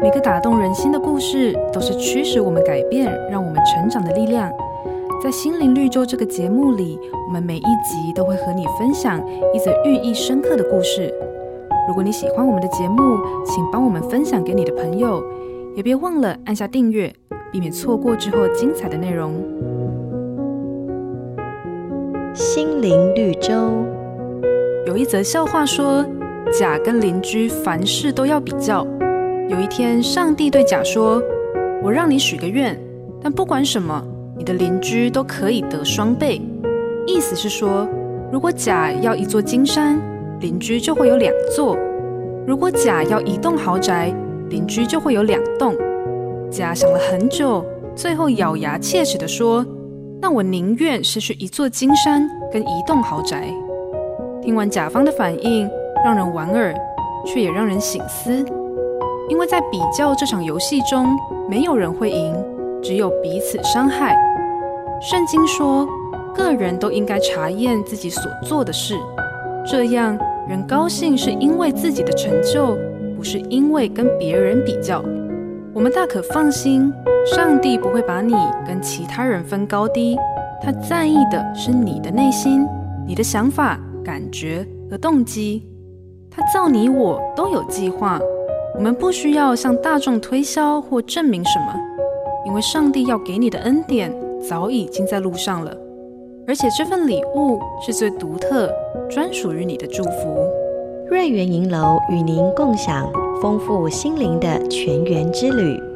[0.00, 4.48] 每个打动人心的故事，都是驱使我们改变、让我们成长的力量。
[5.20, 9.20] 在心灵绿洲这个节目里，我们每一集都会和你分享
[9.52, 11.12] 一则寓意深刻的故事。
[11.88, 15.20] 如果你喜欢我们的节目，请帮我们分享给你的朋友，
[15.74, 17.12] 也别忘了按下订阅，
[17.50, 19.32] 避免错过之后精彩的内容。
[22.32, 23.52] 心灵绿洲
[24.86, 26.04] 有一则笑话说，
[26.56, 28.86] 甲跟邻居凡事都要比较。
[29.48, 31.22] 有一天，上帝对甲说
[31.82, 32.78] ：“我让你许个愿，
[33.22, 34.04] 但不管什么。”
[34.36, 36.40] 你的邻居都可以得双倍，
[37.08, 37.88] 意思是说，
[38.30, 39.98] 如果甲要一座金山，
[40.38, 41.76] 邻居就会有两座；
[42.46, 44.14] 如果甲要一栋豪宅，
[44.48, 45.74] 邻居就会有两栋。
[46.52, 49.66] 甲想了很久，最后咬牙切齿地说
[50.22, 53.52] ：“那我宁愿失去一座金山跟一栋豪宅。”
[54.40, 55.68] 听完甲方的反应，
[56.04, 56.72] 让人莞尔，
[57.26, 58.44] 却也让人省思，
[59.28, 61.06] 因为在比较这场游戏中，
[61.48, 62.34] 没有人会赢，
[62.82, 64.16] 只有彼此伤害。
[65.00, 65.86] 圣经说，
[66.34, 68.98] 个人都应该查验自己所做的事，
[69.66, 72.76] 这样人高兴是因为自己的成就，
[73.16, 75.04] 不是因为跟别人比较。
[75.74, 76.92] 我们大可放心，
[77.26, 78.34] 上帝不会把你
[78.66, 80.16] 跟其他人分高低，
[80.60, 82.66] 他在意的是你的内心、
[83.06, 85.64] 你的想法、感觉和动机。
[86.30, 88.18] 他造你我都有计划，
[88.74, 91.74] 我们不需要向大众推销或证明什么，
[92.46, 94.12] 因为上帝要给你的恩典。
[94.48, 95.76] 早已经在路上了，
[96.46, 98.72] 而且这份礼物是最独特、
[99.10, 100.46] 专属于你的祝福。
[101.10, 103.10] 瑞园银楼与您共享
[103.42, 105.87] 丰富心灵的全员之旅。